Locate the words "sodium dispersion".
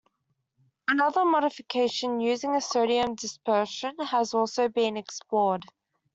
2.61-3.95